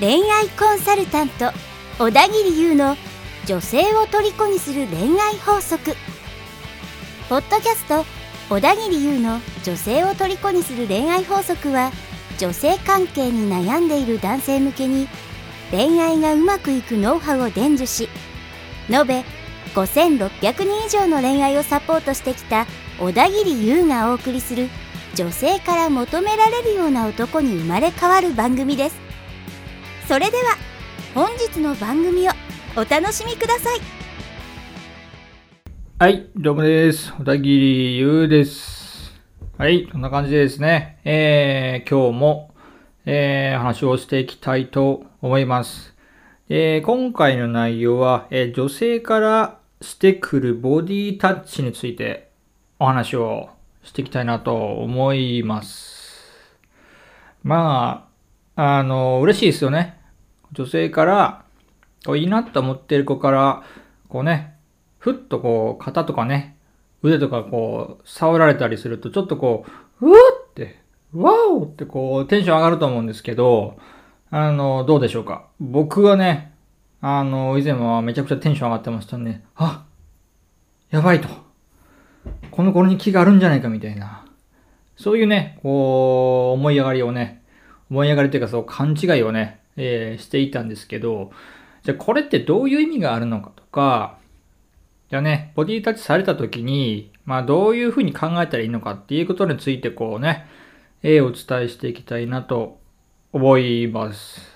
[0.00, 1.50] 恋愛コンサルタント
[1.98, 2.96] 小田切優の
[3.46, 5.94] 女性を虜にする恋愛法則。
[7.28, 8.04] ポッドキャスト
[8.50, 11.90] 小田切優の女性を虜にする恋愛法則は
[12.38, 15.08] 女性関係に悩んでいる男性向けに
[15.70, 18.10] 恋愛がうまくいくノウハウを伝授し
[18.90, 19.24] 延べ
[19.74, 20.28] 5600
[20.64, 22.66] 人以上の恋愛をサポートしてきた
[22.98, 24.68] 小田切優がお送りする
[25.14, 28.96] 女性から求められるような男に生まれ変わる番組です
[30.06, 30.56] それでは
[31.14, 32.32] 本日の番組を
[32.76, 34.04] お楽しみください
[35.96, 37.14] はい、どうもです。
[37.14, 39.12] 小田切優です。
[39.56, 42.52] はい、こんな感じでですね、えー、今日も、
[43.06, 45.94] えー、話をしていきたいと思います。
[46.48, 52.28] えー、今回の内容は、えー女性からしてくるボディタッチについて
[52.84, 53.48] お話を
[53.82, 56.58] していきたいなと思います。
[57.42, 58.10] ま
[58.56, 59.98] あ、あの、嬉しいですよね。
[60.52, 61.44] 女性から、
[62.04, 63.62] こういいなと思ってる子から、
[64.10, 64.56] こうね、
[64.98, 66.58] ふっとこう、肩とかね、
[67.02, 69.64] 腕とかこう、触られたりすると、ちょっとこ
[70.02, 70.78] う、うわって、
[71.14, 73.78] わおってこう、テンション上がると思うんですけど、
[74.30, 75.46] あの、どうでしょうか。
[75.58, 76.52] 僕はね、
[77.00, 79.42] あの、以前はめちゃくちゃテンション上がってましたね。
[79.56, 79.86] あ、
[80.90, 81.43] やばいと。
[82.54, 84.24] この頃に気があるんじゃないかみたいな。
[84.96, 87.42] そういうね、こう、思い上がりをね、
[87.90, 91.32] 思い上がりというかそう勘違いをね、えーしていたんですけど、
[91.82, 94.18] じゃあこれってどういう意味があるのかとか、
[95.10, 100.46] じゃあね、ボディタッチされた時に、まあどういうふうに考えたらいいのかっていうことについてこうね、
[101.02, 102.78] えーお伝えしていきたいなと
[103.32, 104.54] 思います。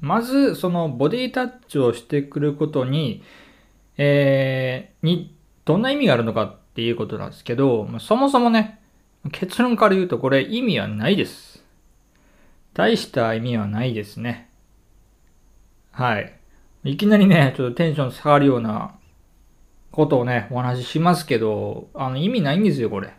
[0.00, 3.22] まず、そのボディタッチをしてくることに、
[3.96, 5.34] えーに、
[5.64, 8.78] どんな意味があるのかっていうことなんですけど、そもそもね、
[9.32, 11.64] 結論から言うとこれ意味はないです。
[12.74, 14.50] 大した意味はないですね。
[15.90, 16.38] はい。
[16.84, 18.94] いきなりね、ちょっとテンション下がるような
[19.90, 23.14] ことをね、お話ししますけど、あの意味ないんですよ、これ。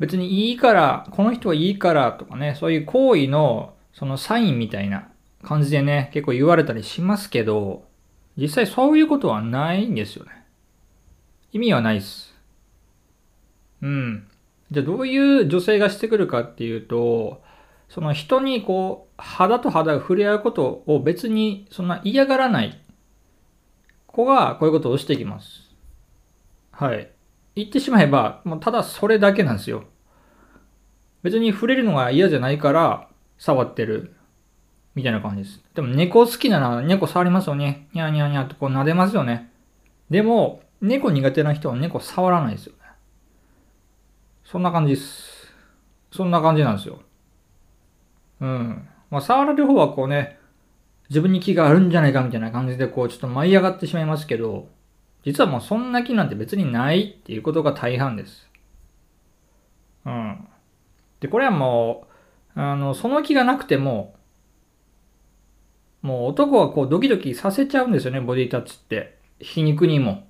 [0.00, 5.06] 別にいいから、この人はいいからとかね、そういう行為のそのサインみたいな
[5.44, 7.84] 感じでね、結構言われたりしますけど、
[8.36, 10.37] 実際そういうことはないんですよね。
[11.58, 12.32] 意味はないです。
[13.82, 14.28] うん。
[14.70, 17.42] じゃあどういう女性がしてくるかっていうと、
[17.88, 22.80] その人にこう、肌と肌が触れ合うことを別にそんな嫌がらない
[24.06, 25.68] 子がこういうことをしてきます。
[26.70, 27.10] はい。
[27.56, 29.84] 言ってしまえば、もうただそれだけなんですよ。
[31.24, 34.14] 別に触れるのが嫌じゃないから触ってる。
[34.94, 35.62] みたいな感じです。
[35.74, 37.88] でも猫好きなら猫触りますよね。
[37.94, 39.50] ニャーニャーニャーってこう撫でますよね。
[40.10, 42.78] でも、猫苦手な人は猫触らないですよね。
[44.44, 45.52] そんな感じです。
[46.10, 47.00] そんな感じなんですよ。
[48.40, 48.88] うん。
[49.10, 50.38] まあ、触られる方はこうね、
[51.10, 54.68] 自分に気があるんじゃないかみたいな感じでこうちょっと舞い上がってしまいますけど、
[55.24, 58.48] 実はもうそんな気なんて別にないっていうことが大半です。
[60.04, 60.48] うん。
[61.20, 62.06] で、これはも
[62.56, 64.14] う、あの、その気がなくても、
[66.02, 69.18] もう男はこうドキドキさせちゃうんですよね、ボディタッチって。
[69.40, 70.27] 皮肉にも。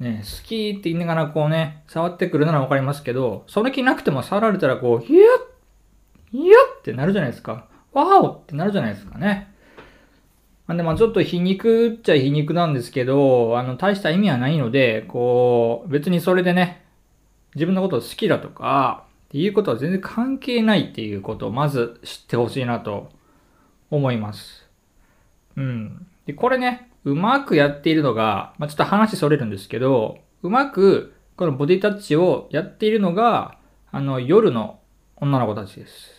[0.00, 5.20] ね、好きって言いながらこうね、触ってくるならわかりますけど、その気なくても触られたらこう、ヒュッ
[6.30, 6.44] ヒュッ
[6.78, 7.66] ってなるじゃないですか。
[7.92, 9.52] ワオってなるじゃないですかね。
[10.66, 16.84] なんでまあちょっと皮肉っちゃ皮肉なんですけど、あの、大した意味はないので、こう、別にそれでね、
[17.54, 23.10] 自分のことを好きだとか、っていうことは全然関係ないっていうことをまず知ってほしいなと
[23.90, 24.66] 思います。
[25.56, 26.06] うん。
[26.26, 33.56] で、これね、うまくやっているのが、まあ、ちょっと話それるんですけど、うまくこのボディタッチをやっているのが、
[33.90, 34.80] あの、夜の
[35.16, 36.10] 女の子たちです。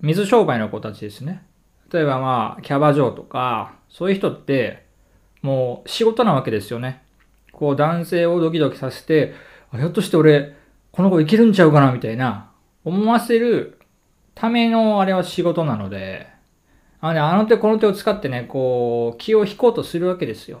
[0.00, 1.44] 水商売の子たちですね。
[1.92, 4.84] 例えばまあ、キャバ嬢とか、そういう人って、
[5.42, 7.02] もう仕事なわけですよね。
[7.52, 9.34] こう男性をドキドキさせて、
[9.70, 10.56] あひょっとして俺、
[10.90, 12.50] この子いけるんちゃうかなみたいな、
[12.84, 13.78] 思わせる
[14.34, 16.26] ためのあれは仕事なので、
[17.04, 20.60] あのね、あの手この手を使ってね、こう、気を引こうとするわけですよ。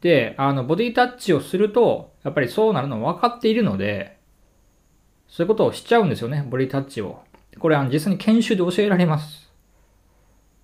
[0.00, 4.16] で、あの、ボディタッチをすると、やっぱりそうなるの分かっているので、
[5.28, 7.22] そういうことをしちゃうんですよね、ボディタッチを。
[7.58, 9.52] これ、あの、実際に研修で教えられます。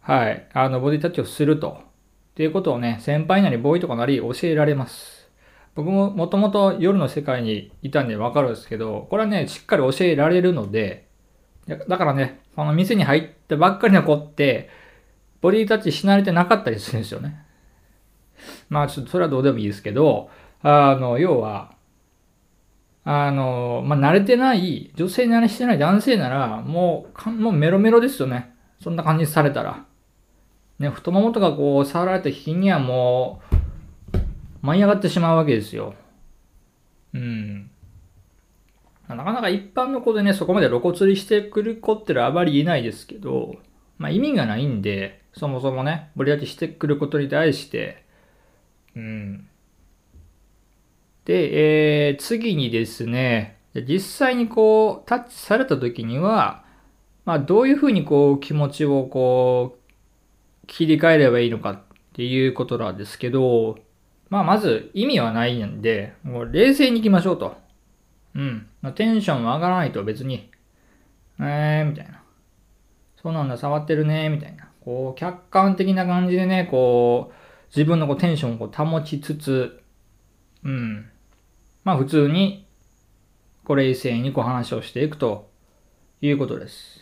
[0.01, 0.49] はい。
[0.55, 1.83] あの、ボディタッチをすると。
[2.31, 5.31] っていうことをね、先輩なりボーイとかなり教えられます。
[5.75, 11.10] 僕ももともと夜の世界にいたんでわかるんですけど、これはね、しっかり教えられるので、
[11.67, 14.71] だからね、この店に入ったばっかりの子って、
[15.41, 17.45] ボディタッチし慣れてなかったりするんですよね。
[18.69, 20.31] まあちょっとそれはどうでもいいですけど、
[20.63, 21.75] あの、要は、
[23.05, 28.55] あの、まあ、慣れてない、女性に慣れしてない男性なら、もう、かもうメロメロですよね。
[28.79, 29.85] そんな感じされたら。
[30.79, 33.57] ね、太ももとかこう、触られた日にはもう、
[34.63, 35.95] 舞い上がってしまうわけですよ。
[37.15, 37.71] うん。
[39.15, 43.57] なかなか一般の子でね、そこまで露骨にしてくる子ってのはあまりいないですけど、
[43.99, 48.05] まあ意味がないんで、そもそもね、ボリ立ちしてくることに対して、
[48.97, 49.49] うん。
[51.25, 56.65] で、えー、次にですね、実際にこう、タッチされた時には、
[57.25, 61.83] まあ、どういうふうにこう、気持ちをこう、切り替えればいいのかっ
[62.15, 63.79] ていうことなんですけど、
[64.29, 67.57] まあ、まず意味はないんで、もう冷静に行きましょうと。
[68.35, 68.67] うん。
[68.83, 70.51] まあ、テンション上がらないと別に、
[71.41, 72.23] えー、みたいな。
[73.23, 74.69] そうなんだ、触ってるね、みたいな。
[74.81, 77.35] こう、客観的な感じでね、こう、
[77.69, 79.83] 自分のこうテンションをこう保ちつつ、
[80.65, 81.11] うん。
[81.85, 82.67] まあ普通に、
[83.65, 85.51] こう冷静にこう話をしていくと
[86.21, 87.01] いうことです。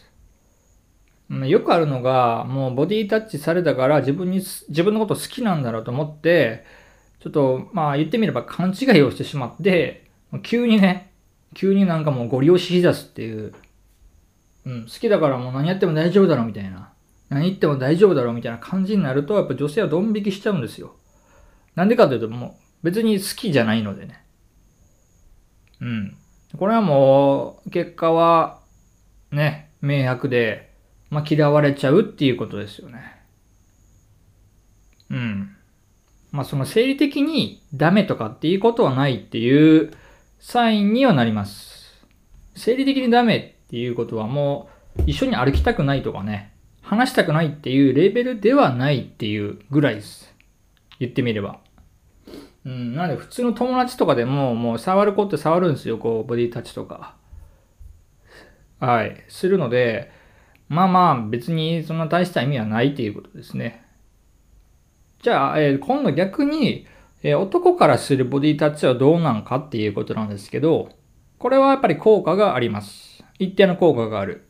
[1.31, 6.65] よくあるのが、もうボディタッチされたから自分に、自分のこと好きなんだろうと思って、
[7.21, 10.11] ちょっと、まあ言ってみれば勘違いをしてしまって、
[10.43, 11.08] 急にね、
[11.55, 13.53] 急になんかもうご利用ししだすっていう、
[14.67, 16.93] うん、好きだからもう何やっても大丈夫だろうみたいな。
[17.29, 20.95] 何言っても大丈夫だろうみたいな感じになると、やっぱ女性はドン引きしちゃうんですよ。
[21.75, 24.25] なんでかというと、もう別に好きじゃないのでね。
[25.81, 26.17] うん。
[26.57, 28.61] これはもう、結果は、
[29.31, 30.73] ね、明白で、
[31.11, 33.21] まあ、嫌われちゃうっていうことですよね。
[35.11, 35.57] うん。
[36.31, 39.93] まあ、その生理的にダメとかっていうことはないっていう
[40.39, 42.07] サインにはなります。
[42.55, 50.35] 生理的にダメっていうことはもう一緒に歩きたくないとかね、話したくないっていうレベルではないっていうぐらいです。
[51.01, 51.61] 言ってみれば。
[52.65, 57.15] うん、なので普通の友達とかでも、もう触る子って触るんですよ、こう、ボディタッチとか。
[58.81, 60.13] はい、するので、
[60.69, 63.85] まあまあ別にそんな大した意味はないっていうことですね。
[65.23, 66.87] じゃあ、えー、今度逆に、
[67.23, 70.91] え、男からするボディタッチはどうなんかっていうことなんですけど、
[71.39, 73.25] これはやっぱり効果があります。
[73.39, 74.49] 一定の効果がある。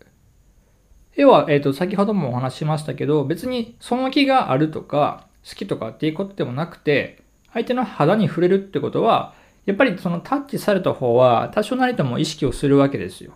[1.17, 7.23] 要は、えっ、ー、と、先ほどもお話ししましたけど、別にその気があるとか、好きとかっていうことでもなくて、
[7.53, 9.35] 相手の肌に触れるってことは、
[9.67, 13.33] やっぱりそのタッチされた方は多少なりとも意識をするわけですよ。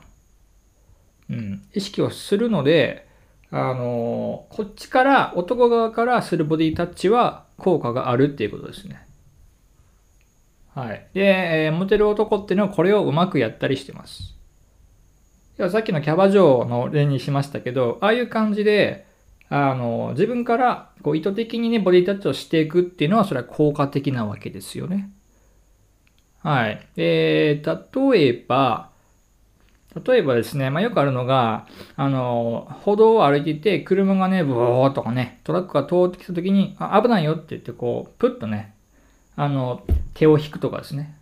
[1.29, 1.63] うん。
[1.75, 3.07] 意識をするので、
[3.51, 9.07] あのー、こっちから、男側からするボディタッチは効果があるっていうことですね。
[10.75, 11.07] はい。
[11.13, 14.35] で、えー、モテる男っていうのはこれをうまくやったりしてます。
[15.71, 19.07] さっきのキャバ嬢の例にしましたけど、ああいう感じで、
[19.49, 25.11] あの、自分からこう意図的にね、ボディタッチをしていくっていうのは、それは効果的なわけですよね。
[26.39, 26.89] はい。
[26.97, 28.91] えー、例えば、
[30.07, 31.67] 例えばですね、まあ、よくあるのが、
[31.97, 38.75] あの、歩道を歩いていて、車がね、ブーとかね、トラックが通ってきた時に、あ、危ないよって言って、こう、プッとね、
[39.37, 39.83] あの、
[40.15, 41.17] 手を引くとかですね。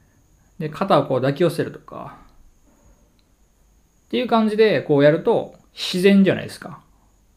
[0.58, 2.18] で、肩をこう抱き寄せるとか、
[4.06, 6.80] っていう感じでこうやると自然じゃないですか。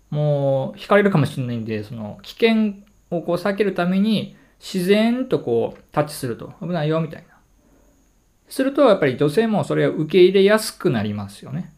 [0.10, 2.74] もう惹かれるかもしれないんで、その危険
[3.12, 7.36] をこう避けるために自然とこうタッチすると危ないよみたいな。
[8.50, 11.74] するとやっぱり女性もそれを受け入れやすくなりますよね。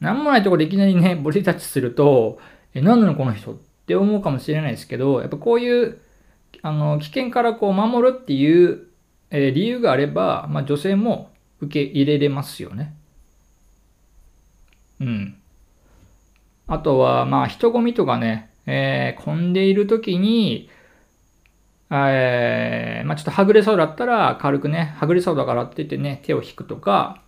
[0.00, 2.38] なんもないとこでいきなりね、ボディタッチすると、
[2.74, 3.56] え、何なのこの人っ
[3.86, 6.00] て思うかもしれないですけど、やっぱこういう、
[6.62, 8.86] あの、危険からこう守るっていう、
[9.30, 11.30] えー、理由があれば、まあ女性も
[11.60, 12.94] 受け入れれますよね。
[15.00, 15.36] うん。
[16.66, 20.70] あとは、まあ、人混みとかね、えー、混んでいる時に、
[21.90, 27.22] えー、まあ、ちょっとはぐれそうだったら、軽くね、はぐれそうだからって言ってね、手を引くとか、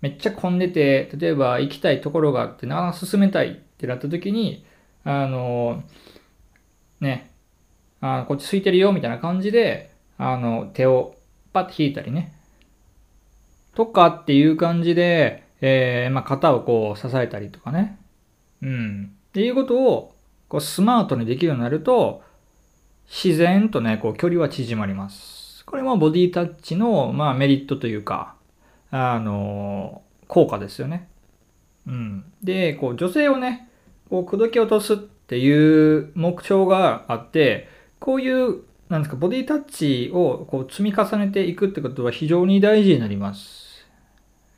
[0.00, 4.64] めっちゃ混んでて、例えば行きたいところがあって、なかなか進めたいってなった時に、
[5.02, 5.82] あの、
[7.00, 7.32] ね、
[8.00, 11.16] あこっち空いてるよみたいな感じで、あの、手を
[11.52, 12.32] パッて引いたりね。
[13.74, 17.98] とかっていう感じで、えー、まあ、肩をこう支えたりとかね。
[18.62, 19.10] うん。
[19.28, 20.14] っていうことを、
[20.48, 22.22] こうスマートにできるようになると、
[23.06, 25.64] 自然とね、こう距離は縮まります。
[25.64, 28.34] これもボディタッチの、まあ、メリットというか、
[28.90, 31.08] あのー、効果ですよね。
[31.86, 32.24] うん。
[32.42, 33.68] で、こう女性をね、
[34.08, 37.68] こう口説き落とすっていう目標があって、
[38.06, 43.84] こういう、なんですか、ボディタッチをこう積み重ねていくってことは非常に大事になります。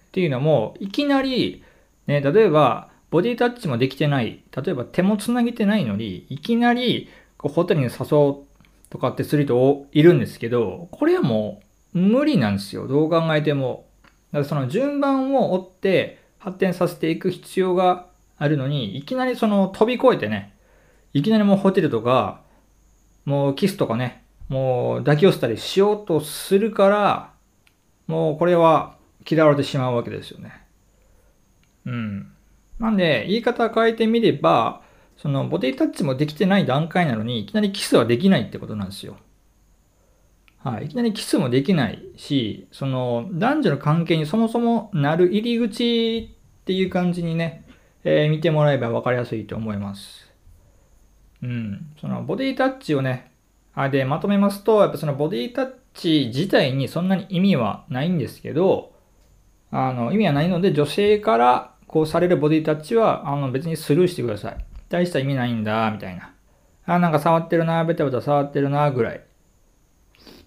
[0.08, 1.64] っていうのも、いきなり、
[2.06, 8.36] ね、例えば、ボディタッチもできてない、例えば手もつなげてないのに、いきなり、こう、ホテルに誘う
[8.90, 11.62] とかってする人いるんですけど、これはも
[11.94, 12.86] う無理なんですよ。
[12.86, 13.86] どう考えても。
[14.30, 20.52] だからその順番を追って発展させていく必要があるのに、いきなりその飛び越えてね、
[21.14, 22.46] いきなりもうホテルとか、
[23.28, 27.34] もうキスとかね、もう抱き寄せたりしようとするから、
[28.06, 28.96] もうこれは
[29.28, 30.62] 嫌われてしまうわけですよね。
[31.84, 32.32] うん。
[32.78, 34.80] なんで、言い方変えてみれば、
[35.18, 39.18] そのボディタッチもできてない段階なのに、いきなりキスはできないってことなんですよ。
[40.64, 40.86] はい。
[40.86, 46.30] いきなりキスもできないし、その男女の関係にそもそもなる入り口
[46.62, 47.66] っていう感じにね、
[48.04, 50.27] えー、見てもらえば分かりやすいと思います。
[51.42, 51.92] うん。
[52.00, 53.30] そのボディタッチをね、
[53.74, 58.92] あで、まとめますと、やっぱそのボディタッチ自体にそんなに意味はないんですけど、
[59.70, 64.56] あの、意味はないので、女性からこうされるボディタッチは、あの、別にスルーしてください。
[64.88, 66.32] 大した意味ないんだ、みたいな。
[66.86, 69.20] あ、なんか触ってるな、ベタベタ触ってるな、ぐらい。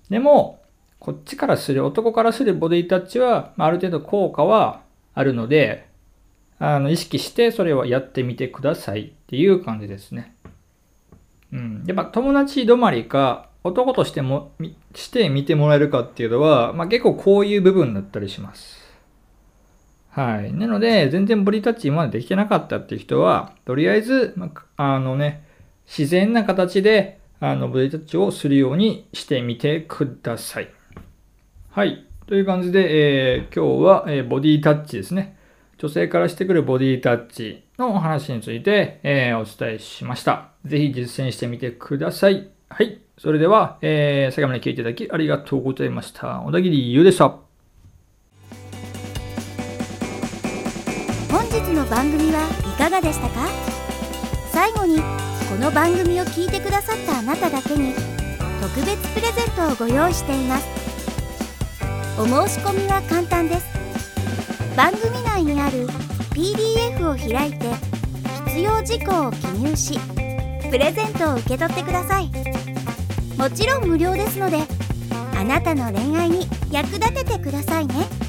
[0.09, 0.61] でも、
[0.99, 4.81] こっちからする、男からするボディタッチは、ある程度効果は
[5.13, 5.87] あるので、
[6.59, 10.35] あの、意識してそれをやってみてくださいっていう感じですね。
[11.53, 11.83] うん。
[11.85, 14.51] やっぱ友達止まりか、男としても、
[14.95, 18.81] して見てもらえるかっていうのは、まあ結構こういう部分だったりします。
[20.09, 20.51] はい。
[20.53, 25.43] なので、全然ボディタッチ今までできてなかったっていう人は、とりあえず、まあのね、
[25.85, 30.69] 自然な形で、あの、ボディタッチをするようにしてみてください。
[31.69, 32.05] はい。
[32.27, 35.37] という感じで、えー、今日は、えー、ボディタッチですね。
[35.77, 40.51] 女性からしてくるボディタッチのお話について、えー、お伝えしました。
[40.65, 42.47] ぜひ実践してみてください。
[42.69, 43.01] はい。
[43.17, 46.41] それでは、えー、最後まで聞いていただきありがとうございました。
[46.41, 47.29] 小田切優でした。
[51.29, 53.47] 本日の番組はいかがでしたか？
[54.51, 57.93] 最後にこの番組を聞いてくださったあなただけに
[58.61, 60.67] 特別プレゼントをご用意しています
[62.19, 63.65] お申し込みは簡単です
[64.75, 65.87] 番組内にある
[66.31, 67.65] PDF を開いて
[68.47, 69.99] 必要事項を記入し
[70.69, 72.29] プレゼントを受け取ってください
[73.37, 74.59] もちろん無料ですので
[75.37, 78.20] あなたの恋愛に役立ててくださいね。